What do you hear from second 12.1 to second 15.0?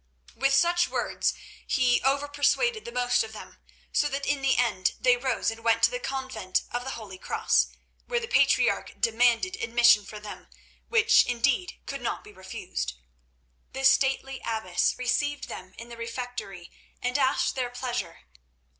be refused. The stately abbess